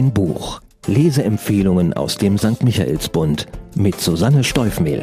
Ein 0.00 0.14
Buch. 0.14 0.62
Leseempfehlungen 0.86 1.92
aus 1.92 2.16
dem 2.16 2.38
St. 2.38 2.64
Michaelsbund 2.64 3.44
mit 3.74 4.00
Susanne 4.00 4.44
Steufmehl. 4.44 5.02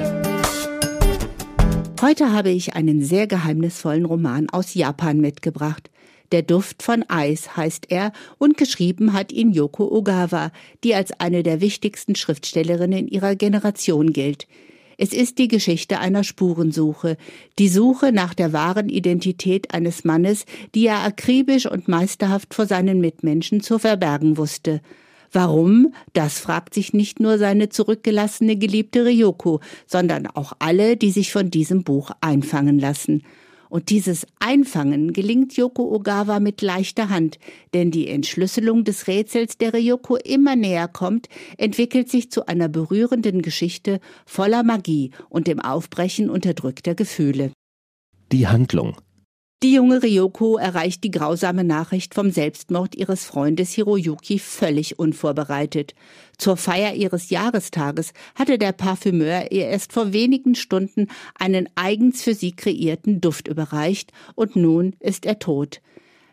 Heute 2.02 2.34
habe 2.34 2.50
ich 2.50 2.74
einen 2.74 3.04
sehr 3.04 3.28
geheimnisvollen 3.28 4.06
Roman 4.06 4.50
aus 4.50 4.74
Japan 4.74 5.20
mitgebracht. 5.20 5.92
Der 6.32 6.42
Duft 6.42 6.82
von 6.82 7.06
Eis 7.10 7.56
heißt 7.56 7.92
er 7.92 8.12
und 8.40 8.58
geschrieben 8.58 9.14
hat 9.14 9.32
ihn 9.32 9.52
Yoko 9.52 9.88
Ogawa, 9.88 10.52
die 10.84 10.96
als 10.96 11.12
eine 11.20 11.44
der 11.44 11.62
wichtigsten 11.62 12.16
Schriftstellerinnen 12.16 13.08
ihrer 13.08 13.36
Generation 13.36 14.14
gilt. 14.14 14.48
Es 14.98 15.14
ist 15.14 15.38
die 15.38 15.48
Geschichte 15.48 16.00
einer 16.00 16.24
Spurensuche, 16.24 17.18
die 17.60 17.70
Suche 17.70 18.12
nach 18.12 18.34
der 18.34 18.52
wahren 18.52 18.90
Identität 18.90 19.72
eines 19.72 20.04
Mannes, 20.04 20.46
die 20.74 20.88
er 20.88 21.04
akribisch 21.04 21.68
und 21.68 21.88
meisterhaft 21.88 22.56
vor 22.56 22.66
seinen 22.66 23.00
Mitmenschen 23.00 23.62
zu 23.62 23.78
verbergen 23.78 24.38
wusste. 24.38 24.82
Warum? 25.32 25.94
Das 26.14 26.40
fragt 26.40 26.74
sich 26.74 26.94
nicht 26.94 27.20
nur 27.20 27.38
seine 27.38 27.70
zurückgelassene 27.70 28.56
geliebte 28.56 29.06
Ryoko, 29.06 29.60
sondern 29.86 30.26
auch 30.26 30.54
alle, 30.58 30.98
die 30.98 31.12
sich 31.12 31.32
von 31.32 31.52
diesem 31.52 31.84
Buch 31.84 32.12
einfangen 32.22 32.80
lassen. 32.80 33.24
Und 33.70 33.90
dieses 33.90 34.26
Einfangen 34.40 35.14
gelingt 35.14 35.56
Yoko 35.58 35.94
Ogawa 35.94 36.40
mit 36.40 36.62
leichter 36.62 37.10
Hand, 37.10 37.40
denn 37.74 37.92
die 37.92 38.08
Entschlüsselung 38.08 38.84
des 38.84 39.08
Rätsels, 39.08 39.58
der 39.58 39.74
Ryoko 39.74 40.16
immer 40.16 40.56
näher 40.56 40.88
kommt, 40.88 41.28
entwickelt 41.58 42.10
sich 42.10 42.32
zu 42.32 42.48
einer 42.48 42.70
berührenden 42.70 43.42
Geschichte 43.42 44.00
voller 44.26 44.64
Magie 44.64 45.12
und 45.30 45.48
dem 45.48 45.60
Aufbrechen 45.60 46.30
unterdrückter 46.30 46.96
Gefühle. 46.96 47.52
Die 48.32 48.48
Handlung 48.48 48.98
die 49.64 49.74
junge 49.74 50.04
Ryoko 50.04 50.58
erreicht 50.58 51.04
die 51.04 51.10
grausame 51.10 51.64
Nachricht 51.64 52.14
vom 52.14 52.30
Selbstmord 52.30 52.94
ihres 52.96 53.26
Freundes 53.26 53.72
Hiroyuki 53.72 54.38
völlig 54.38 55.00
unvorbereitet. 55.00 55.96
Zur 56.38 56.58
Feier 56.58 56.94
ihres 56.94 57.32
Jahrestages 57.32 58.14
hatte 58.36 58.60
der 58.60 58.72
Parfümeur 58.72 59.52
ihr 59.52 59.66
erst 59.66 59.94
vor 59.94 60.14
wenigen 60.14 60.54
Stunden 60.54 61.08
einen 61.34 61.68
eigens 61.74 62.22
für 62.22 62.36
sie 62.36 62.52
kreierten 62.52 63.20
Duft 63.20 63.48
überreicht 63.48 64.12
und 64.36 64.56
nun 64.56 64.96
ist 65.00 65.26
er 65.26 65.40
tot. 65.40 65.82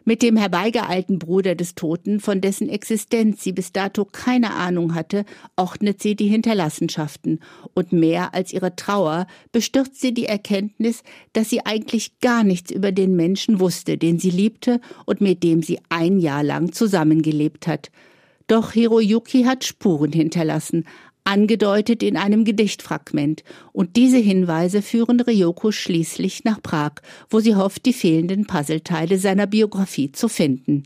Mit 0.07 0.21
dem 0.21 0.37
herbeigeeilten 0.37 1.19
Bruder 1.19 1.55
des 1.55 1.75
Toten, 1.75 2.21
von 2.21 2.43
dessen 2.43 2.69
Existenz 2.69 3.43
sie 3.43 3.53
bis 3.53 3.73
dato 3.73 4.05
keine 4.05 4.53
Ahnung 4.53 4.95
hatte, 4.95 5.25
ordnet 5.57 6.03
sie 6.03 6.15
die 6.15 6.27
Hinterlassenschaften 6.27 7.41
und 7.73 7.93
mehr 7.93 8.35
als 8.35 8.53
ihre 8.53 8.77
Trauer 8.77 9.27
bestürzt 9.51 9.99
sie 10.03 10.13
die 10.13 10.27
Erkenntnis, 10.27 11.05
dass 11.33 11.49
sie 11.49 11.65
eigentlich 11.65 12.21
gar 12.21 12.45
nichts 12.45 12.71
über 12.71 12.93
den 12.93 13.17
Menschen 13.17 13.61
wusste, 13.61 13.97
den 13.97 14.19
sie 14.19 14.31
liebte 14.31 14.79
und 15.07 15.23
mit 15.23 15.43
dem 15.43 15.63
sie 15.63 15.79
ein 15.89 16.19
Jahr 16.19 16.43
lang 16.43 16.73
zusammengelebt 16.73 17.67
hat. 17.67 17.91
Doch 18.47 18.73
Hiroyuki 18.73 19.45
hat 19.45 19.65
Spuren 19.65 20.13
hinterlassen, 20.13 20.85
angedeutet 21.25 22.03
in 22.03 22.17
einem 22.17 22.45
Gedichtfragment, 22.45 23.43
und 23.73 23.97
diese 23.97 24.19
Hinweise 24.19 24.83
führen 24.83 25.21
Ryoko 25.21 25.73
schließlich 25.73 26.45
nach 26.45 26.63
Prag, 26.63 26.93
wo 27.29 27.41
sie 27.41 27.57
hofft, 27.57 27.87
die 27.87 27.93
fehlenden 27.93 28.47
Puzzleteile 28.47 29.19
seiner 29.19 29.47
Biografie 29.47 30.13
zu 30.13 30.29
finden. 30.29 30.85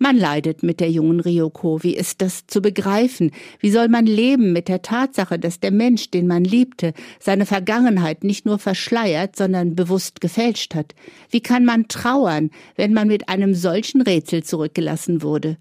Man 0.00 0.16
leidet 0.16 0.62
mit 0.62 0.78
der 0.78 0.90
jungen 0.90 1.18
Ryoko. 1.18 1.82
Wie 1.82 1.96
ist 1.96 2.22
das 2.22 2.46
zu 2.46 2.62
begreifen? 2.62 3.32
Wie 3.58 3.70
soll 3.70 3.88
man 3.88 4.06
leben 4.06 4.52
mit 4.52 4.68
der 4.68 4.82
Tatsache, 4.82 5.40
dass 5.40 5.58
der 5.58 5.72
Mensch, 5.72 6.10
den 6.10 6.28
man 6.28 6.44
liebte, 6.44 6.94
seine 7.18 7.46
Vergangenheit 7.46 8.22
nicht 8.22 8.46
nur 8.46 8.60
verschleiert, 8.60 9.34
sondern 9.34 9.74
bewusst 9.74 10.20
gefälscht 10.20 10.76
hat? 10.76 10.94
Wie 11.30 11.40
kann 11.40 11.64
man 11.64 11.88
trauern, 11.88 12.50
wenn 12.76 12.92
man 12.92 13.08
mit 13.08 13.28
einem 13.28 13.54
solchen 13.54 14.00
Rätsel 14.00 14.44
zurückgelassen 14.44 15.22
wurde? 15.22 15.56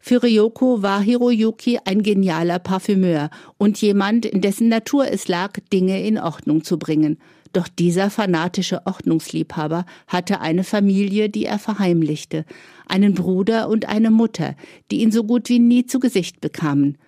Für 0.00 0.22
Ryoko 0.22 0.82
war 0.82 1.00
Hiroyuki 1.00 1.80
ein 1.84 2.02
genialer 2.02 2.58
Parfümeur 2.58 3.30
und 3.58 3.80
jemand, 3.80 4.24
in 4.26 4.40
dessen 4.40 4.68
Natur 4.68 5.10
es 5.10 5.28
lag, 5.28 5.58
Dinge 5.72 6.02
in 6.02 6.18
Ordnung 6.18 6.64
zu 6.64 6.78
bringen. 6.78 7.18
Doch 7.52 7.68
dieser 7.68 8.10
fanatische 8.10 8.86
Ordnungsliebhaber 8.86 9.86
hatte 10.06 10.40
eine 10.40 10.64
Familie, 10.64 11.28
die 11.28 11.46
er 11.46 11.58
verheimlichte, 11.58 12.44
einen 12.86 13.14
Bruder 13.14 13.68
und 13.68 13.88
eine 13.88 14.10
Mutter, 14.10 14.54
die 14.90 15.00
ihn 15.00 15.12
so 15.12 15.24
gut 15.24 15.48
wie 15.48 15.58
nie 15.58 15.86
zu 15.86 15.98
Gesicht 15.98 16.40
bekamen. 16.40 16.98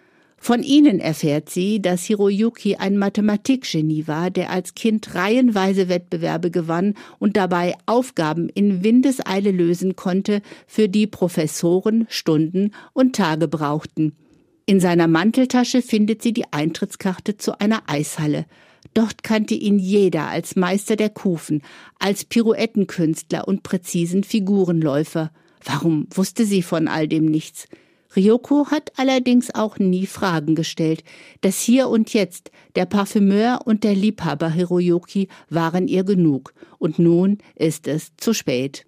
Von 0.42 0.62
ihnen 0.62 1.00
erfährt 1.00 1.50
sie, 1.50 1.82
dass 1.82 2.04
Hiroyuki 2.04 2.76
ein 2.76 2.96
Mathematikgenie 2.96 4.08
war, 4.08 4.30
der 4.30 4.48
als 4.48 4.74
Kind 4.74 5.14
reihenweise 5.14 5.90
Wettbewerbe 5.90 6.50
gewann 6.50 6.94
und 7.18 7.36
dabei 7.36 7.74
Aufgaben 7.84 8.48
in 8.48 8.82
Windeseile 8.82 9.50
lösen 9.50 9.96
konnte, 9.96 10.40
für 10.66 10.88
die 10.88 11.06
Professoren 11.06 12.06
Stunden 12.08 12.70
und 12.94 13.14
Tage 13.14 13.48
brauchten. 13.48 14.16
In 14.64 14.80
seiner 14.80 15.08
Manteltasche 15.08 15.82
findet 15.82 16.22
sie 16.22 16.32
die 16.32 16.50
Eintrittskarte 16.50 17.36
zu 17.36 17.60
einer 17.60 17.82
Eishalle. 17.86 18.46
Dort 18.94 19.22
kannte 19.22 19.54
ihn 19.54 19.78
jeder 19.78 20.28
als 20.28 20.56
Meister 20.56 20.96
der 20.96 21.10
Kufen, 21.10 21.60
als 21.98 22.24
Pirouettenkünstler 22.24 23.46
und 23.46 23.62
präzisen 23.62 24.24
Figurenläufer. 24.24 25.32
Warum 25.62 26.06
wusste 26.10 26.46
sie 26.46 26.62
von 26.62 26.88
all 26.88 27.08
dem 27.08 27.26
nichts? 27.26 27.68
Ryoko 28.16 28.66
hat 28.70 28.92
allerdings 28.96 29.54
auch 29.54 29.78
nie 29.78 30.06
Fragen 30.06 30.54
gestellt. 30.54 31.04
Das 31.42 31.60
Hier 31.60 31.88
und 31.88 32.12
Jetzt, 32.12 32.50
der 32.74 32.86
Parfümeur 32.86 33.60
und 33.64 33.84
der 33.84 33.94
Liebhaber 33.94 34.50
Hiroyuki 34.50 35.28
waren 35.48 35.86
ihr 35.86 36.02
genug. 36.02 36.52
Und 36.78 36.98
nun 36.98 37.38
ist 37.54 37.86
es 37.86 38.12
zu 38.16 38.34
spät. 38.34 38.84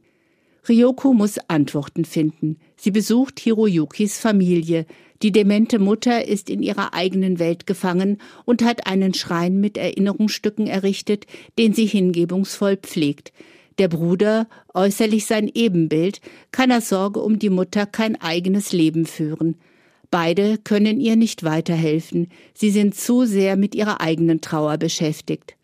Ryoko 0.69 1.13
muss 1.13 1.39
Antworten 1.49 2.05
finden. 2.05 2.59
Sie 2.77 2.91
besucht 2.91 3.41
Hiroyukis 3.41 4.19
Familie. 4.19 4.87
Die 5.23 5.33
demente 5.33 5.79
Mutter 5.79 6.27
ist 6.27 6.51
in 6.51 6.63
ihrer 6.63 6.95
eigenen 6.95 7.39
Welt 7.39 7.67
gefangen 7.67 8.19
und 8.45 8.63
hat 8.63 8.87
einen 8.87 9.15
Schrein 9.15 9.61
mit 9.61 9.77
Erinnerungsstücken 9.77 10.67
errichtet, 10.67 11.27
den 11.59 11.75
sie 11.75 11.87
hingebungsvoll 11.87 12.77
pflegt. 12.77 13.33
Der 13.79 13.89
Bruder, 13.89 14.47
äußerlich 14.75 15.27
sein 15.27 15.51
Ebenbild, 15.53 16.21
kann 16.51 16.73
aus 16.73 16.89
Sorge 16.89 17.21
um 17.21 17.39
die 17.39 17.51
Mutter 17.51 17.87
kein 17.87 18.21
eigenes 18.21 18.73
Leben 18.73 19.07
führen. 19.07 19.57
Beide 20.11 20.59
können 20.59 21.01
ihr 21.01 21.17
nicht 21.17 21.43
weiterhelfen, 21.43 22.29
sie 22.53 22.71
sind 22.71 22.95
zu 22.95 23.25
sehr 23.25 23.57
mit 23.57 23.75
ihrer 23.75 24.03
eigenen 24.03 24.43
Trauer 24.43 24.77
beschäftigt. 24.77 25.57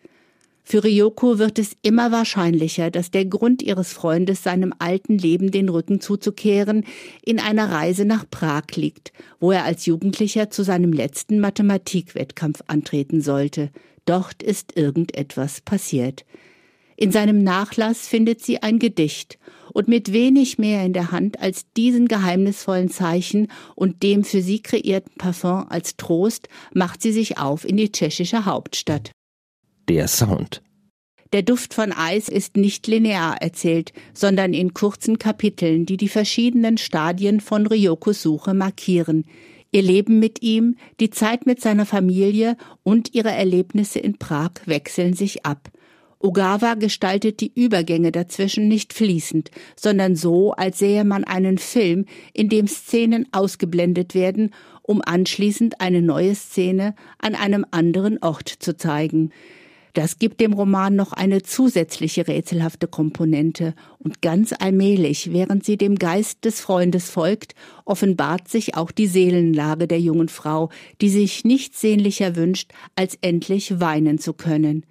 Für 0.70 0.84
Ryoko 0.84 1.38
wird 1.38 1.58
es 1.58 1.76
immer 1.80 2.12
wahrscheinlicher, 2.12 2.90
dass 2.90 3.10
der 3.10 3.24
Grund 3.24 3.62
ihres 3.62 3.94
Freundes, 3.94 4.42
seinem 4.42 4.74
alten 4.78 5.16
Leben 5.16 5.50
den 5.50 5.70
Rücken 5.70 6.00
zuzukehren, 6.00 6.84
in 7.24 7.40
einer 7.40 7.70
Reise 7.70 8.04
nach 8.04 8.28
Prag 8.30 8.64
liegt, 8.74 9.14
wo 9.40 9.50
er 9.50 9.64
als 9.64 9.86
Jugendlicher 9.86 10.50
zu 10.50 10.62
seinem 10.62 10.92
letzten 10.92 11.40
Mathematikwettkampf 11.40 12.62
antreten 12.66 13.22
sollte. 13.22 13.70
Dort 14.04 14.42
ist 14.42 14.76
irgendetwas 14.76 15.62
passiert. 15.62 16.26
In 17.00 17.12
seinem 17.12 17.44
Nachlass 17.44 18.08
findet 18.08 18.44
sie 18.44 18.60
ein 18.60 18.80
Gedicht 18.80 19.38
und 19.72 19.86
mit 19.86 20.12
wenig 20.12 20.58
mehr 20.58 20.84
in 20.84 20.92
der 20.92 21.12
Hand 21.12 21.38
als 21.38 21.64
diesen 21.76 22.08
geheimnisvollen 22.08 22.90
Zeichen 22.90 23.46
und 23.76 24.02
dem 24.02 24.24
für 24.24 24.42
sie 24.42 24.60
kreierten 24.60 25.14
Parfum 25.16 25.66
als 25.68 25.96
Trost 25.96 26.48
macht 26.74 27.00
sie 27.00 27.12
sich 27.12 27.38
auf 27.38 27.64
in 27.64 27.76
die 27.76 27.92
tschechische 27.92 28.46
Hauptstadt. 28.46 29.12
Der 29.88 30.08
Sound. 30.08 30.60
Der 31.32 31.42
Duft 31.42 31.72
von 31.72 31.92
Eis 31.92 32.28
ist 32.28 32.56
nicht 32.56 32.88
linear 32.88 33.40
erzählt, 33.40 33.92
sondern 34.12 34.52
in 34.52 34.74
kurzen 34.74 35.20
Kapiteln, 35.20 35.86
die 35.86 35.98
die 35.98 36.08
verschiedenen 36.08 36.78
Stadien 36.78 37.38
von 37.40 37.68
Ryokos 37.68 38.22
Suche 38.22 38.54
markieren. 38.54 39.24
Ihr 39.70 39.82
Leben 39.82 40.18
mit 40.18 40.42
ihm, 40.42 40.74
die 40.98 41.10
Zeit 41.10 41.46
mit 41.46 41.60
seiner 41.60 41.86
Familie 41.86 42.56
und 42.82 43.14
ihre 43.14 43.30
Erlebnisse 43.30 44.00
in 44.00 44.18
Prag 44.18 44.50
wechseln 44.66 45.14
sich 45.14 45.46
ab. 45.46 45.70
Ogawa 46.20 46.74
gestaltet 46.74 47.40
die 47.40 47.52
Übergänge 47.54 48.10
dazwischen 48.10 48.66
nicht 48.66 48.92
fließend, 48.92 49.50
sondern 49.76 50.16
so, 50.16 50.52
als 50.52 50.78
sähe 50.78 51.04
man 51.04 51.22
einen 51.22 51.58
Film, 51.58 52.06
in 52.32 52.48
dem 52.48 52.66
Szenen 52.66 53.28
ausgeblendet 53.30 54.14
werden, 54.14 54.52
um 54.82 55.00
anschließend 55.04 55.80
eine 55.80 56.02
neue 56.02 56.34
Szene 56.34 56.94
an 57.18 57.36
einem 57.36 57.64
anderen 57.70 58.20
Ort 58.20 58.48
zu 58.48 58.76
zeigen. 58.76 59.30
Das 59.94 60.18
gibt 60.18 60.40
dem 60.40 60.52
Roman 60.52 60.96
noch 60.96 61.12
eine 61.12 61.42
zusätzliche 61.42 62.26
rätselhafte 62.26 62.88
Komponente, 62.88 63.74
und 63.98 64.20
ganz 64.20 64.52
allmählich, 64.58 65.32
während 65.32 65.64
sie 65.64 65.76
dem 65.76 65.96
Geist 65.96 66.44
des 66.44 66.60
Freundes 66.60 67.10
folgt, 67.10 67.54
offenbart 67.84 68.48
sich 68.48 68.76
auch 68.76 68.90
die 68.90 69.06
Seelenlage 69.06 69.86
der 69.86 70.00
jungen 70.00 70.28
Frau, 70.28 70.70
die 71.00 71.10
sich 71.10 71.44
nichts 71.44 71.80
sehnlicher 71.80 72.34
wünscht, 72.34 72.72
als 72.96 73.16
endlich 73.22 73.80
weinen 73.80 74.18
zu 74.18 74.32
können 74.32 74.84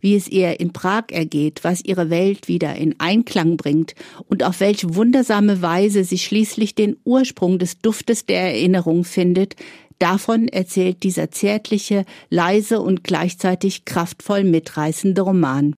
wie 0.00 0.14
es 0.14 0.28
ihr 0.28 0.60
in 0.60 0.72
Prag 0.72 1.04
ergeht, 1.10 1.60
was 1.62 1.84
ihre 1.84 2.10
Welt 2.10 2.48
wieder 2.48 2.74
in 2.76 2.94
Einklang 2.98 3.56
bringt 3.56 3.94
und 4.28 4.44
auf 4.44 4.60
welche 4.60 4.94
wundersame 4.94 5.62
Weise 5.62 6.04
sie 6.04 6.18
schließlich 6.18 6.74
den 6.74 6.96
Ursprung 7.04 7.58
des 7.58 7.78
Duftes 7.78 8.26
der 8.26 8.40
Erinnerung 8.40 9.04
findet, 9.04 9.56
davon 9.98 10.48
erzählt 10.48 11.02
dieser 11.02 11.30
zärtliche, 11.30 12.04
leise 12.28 12.80
und 12.80 13.04
gleichzeitig 13.04 13.84
kraftvoll 13.84 14.44
mitreißende 14.44 15.22
Roman. 15.22 15.74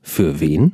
Für 0.00 0.40
wen? 0.40 0.72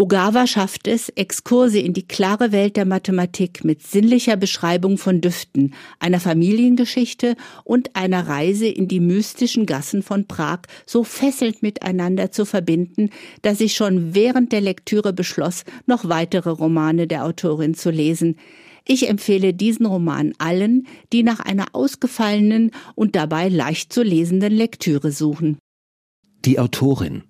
Ogawa 0.00 0.46
schafft 0.46 0.88
es, 0.88 1.10
Exkurse 1.10 1.78
in 1.78 1.92
die 1.92 2.08
klare 2.08 2.52
Welt 2.52 2.78
der 2.78 2.86
Mathematik 2.86 3.64
mit 3.64 3.86
sinnlicher 3.86 4.38
Beschreibung 4.38 4.96
von 4.96 5.20
Düften, 5.20 5.74
einer 5.98 6.20
Familiengeschichte 6.20 7.36
und 7.64 7.94
einer 7.94 8.26
Reise 8.26 8.66
in 8.66 8.88
die 8.88 8.98
mystischen 8.98 9.66
Gassen 9.66 10.02
von 10.02 10.26
Prag 10.26 10.60
so 10.86 11.04
fesselnd 11.04 11.62
miteinander 11.62 12.30
zu 12.30 12.46
verbinden, 12.46 13.10
dass 13.42 13.60
ich 13.60 13.74
schon 13.74 14.14
während 14.14 14.52
der 14.52 14.62
Lektüre 14.62 15.12
beschloss, 15.12 15.64
noch 15.84 16.08
weitere 16.08 16.48
Romane 16.48 17.06
der 17.06 17.26
Autorin 17.26 17.74
zu 17.74 17.90
lesen. 17.90 18.36
Ich 18.86 19.06
empfehle 19.06 19.52
diesen 19.52 19.84
Roman 19.84 20.32
allen, 20.38 20.86
die 21.12 21.22
nach 21.22 21.40
einer 21.40 21.66
ausgefallenen 21.74 22.70
und 22.94 23.16
dabei 23.16 23.50
leicht 23.50 23.92
zu 23.92 24.02
lesenden 24.02 24.54
Lektüre 24.54 25.12
suchen. 25.12 25.58
Die 26.46 26.58
Autorin 26.58 27.24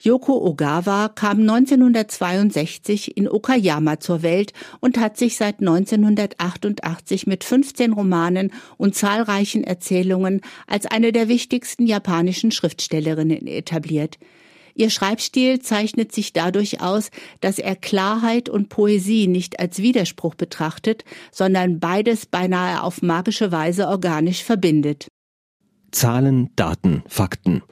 Yoko 0.00 0.46
Ogawa 0.46 1.08
kam 1.08 1.40
1962 1.40 3.16
in 3.16 3.28
Okayama 3.28 3.98
zur 3.98 4.22
Welt 4.22 4.52
und 4.78 4.96
hat 4.96 5.16
sich 5.16 5.36
seit 5.36 5.58
1988 5.58 7.26
mit 7.26 7.42
15 7.42 7.92
Romanen 7.92 8.52
und 8.76 8.94
zahlreichen 8.94 9.64
Erzählungen 9.64 10.40
als 10.68 10.86
eine 10.86 11.10
der 11.10 11.28
wichtigsten 11.28 11.86
japanischen 11.86 12.52
Schriftstellerinnen 12.52 13.48
etabliert. 13.48 14.18
Ihr 14.76 14.90
Schreibstil 14.90 15.58
zeichnet 15.58 16.12
sich 16.12 16.32
dadurch 16.32 16.80
aus, 16.80 17.10
dass 17.40 17.58
er 17.58 17.74
Klarheit 17.74 18.48
und 18.48 18.68
Poesie 18.68 19.26
nicht 19.26 19.58
als 19.58 19.78
Widerspruch 19.78 20.36
betrachtet, 20.36 21.04
sondern 21.32 21.80
beides 21.80 22.26
beinahe 22.26 22.84
auf 22.84 23.02
magische 23.02 23.50
Weise 23.50 23.88
organisch 23.88 24.44
verbindet. 24.44 25.08
Zahlen, 25.90 26.50
Daten, 26.54 27.02
Fakten. 27.08 27.62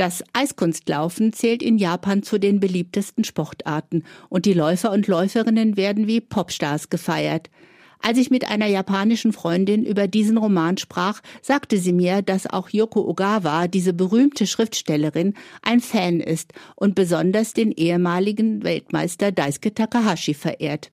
Das 0.00 0.24
Eiskunstlaufen 0.32 1.34
zählt 1.34 1.62
in 1.62 1.76
Japan 1.76 2.22
zu 2.22 2.38
den 2.38 2.58
beliebtesten 2.58 3.22
Sportarten 3.22 4.04
und 4.30 4.46
die 4.46 4.54
Läufer 4.54 4.92
und 4.92 5.06
Läuferinnen 5.08 5.76
werden 5.76 6.06
wie 6.06 6.22
Popstars 6.22 6.88
gefeiert. 6.88 7.50
Als 7.98 8.16
ich 8.16 8.30
mit 8.30 8.48
einer 8.48 8.66
japanischen 8.66 9.34
Freundin 9.34 9.84
über 9.84 10.08
diesen 10.08 10.38
Roman 10.38 10.78
sprach, 10.78 11.20
sagte 11.42 11.76
sie 11.76 11.92
mir, 11.92 12.22
dass 12.22 12.46
auch 12.46 12.70
Yoko 12.70 13.06
Ogawa, 13.06 13.68
diese 13.68 13.92
berühmte 13.92 14.46
Schriftstellerin, 14.46 15.34
ein 15.60 15.80
Fan 15.80 16.20
ist 16.20 16.54
und 16.76 16.94
besonders 16.94 17.52
den 17.52 17.70
ehemaligen 17.70 18.62
Weltmeister 18.62 19.32
Daisuke 19.32 19.74
Takahashi 19.74 20.32
verehrt. 20.32 20.92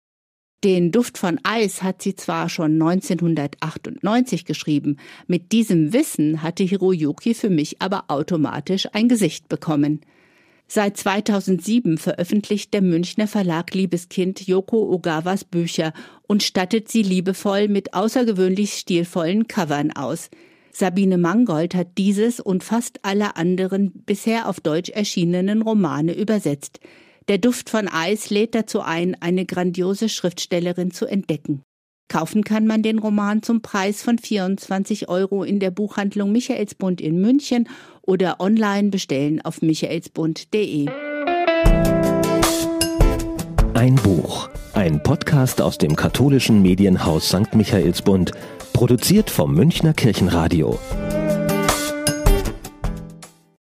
Den 0.63 0.91
Duft 0.91 1.19
von 1.19 1.39
Eis 1.43 1.83
hat 1.83 2.01
sie 2.01 2.15
zwar 2.15 2.49
schon 2.49 2.81
1998 2.81 4.43
geschrieben, 4.43 4.97
mit 5.27 5.51
diesem 5.51 5.93
Wissen 5.93 6.41
hatte 6.41 6.63
Hiroyuki 6.63 7.35
für 7.35 7.51
mich 7.51 7.79
aber 7.79 8.05
automatisch 8.07 8.87
ein 8.93 9.07
Gesicht 9.07 9.49
bekommen. 9.49 10.01
Seit 10.67 10.97
2007 10.97 11.99
veröffentlicht 11.99 12.73
der 12.73 12.81
Münchner 12.81 13.27
Verlag 13.27 13.73
Liebeskind 13.75 14.47
Yoko 14.47 14.91
Ogawas 14.91 15.45
Bücher 15.45 15.93
und 16.27 16.41
stattet 16.41 16.89
sie 16.89 17.03
liebevoll 17.03 17.67
mit 17.67 17.93
außergewöhnlich 17.93 18.73
stilvollen 18.73 19.47
Covern 19.47 19.91
aus. 19.91 20.29
Sabine 20.71 21.19
Mangold 21.19 21.75
hat 21.75 21.97
dieses 21.99 22.39
und 22.39 22.63
fast 22.63 22.99
alle 23.03 23.35
anderen 23.35 23.91
bisher 24.05 24.49
auf 24.49 24.59
Deutsch 24.59 24.89
erschienenen 24.89 25.61
Romane 25.61 26.13
übersetzt. 26.13 26.79
Der 27.29 27.39
Duft 27.39 27.69
von 27.69 27.89
Eis 27.89 28.29
lädt 28.29 28.55
dazu 28.55 28.79
ein, 28.79 29.17
eine 29.19 29.45
grandiose 29.45 30.07
Schriftstellerin 30.07 30.91
zu 30.91 31.05
entdecken. 31.05 31.61
Kaufen 32.07 32.45
kann 32.45 32.65
man 32.65 32.83
den 32.83 32.99
Roman 32.99 33.43
zum 33.43 33.61
Preis 33.61 34.01
von 34.01 34.17
24 34.17 35.09
Euro 35.09 35.43
in 35.43 35.59
der 35.59 35.71
Buchhandlung 35.71 36.31
Michaelsbund 36.31 37.01
in 37.01 37.19
München 37.19 37.67
oder 38.01 38.39
online 38.39 38.91
bestellen 38.91 39.41
auf 39.41 39.61
michaelsbund.de. 39.61 40.87
Ein 43.73 43.95
Buch, 43.95 44.49
ein 44.73 45.03
Podcast 45.03 45.61
aus 45.61 45.77
dem 45.77 45.97
katholischen 45.97 46.61
Medienhaus 46.61 47.27
St. 47.27 47.55
Michaelsbund, 47.55 48.31
produziert 48.71 49.29
vom 49.29 49.53
Münchner 49.53 49.93
Kirchenradio. 49.93 50.79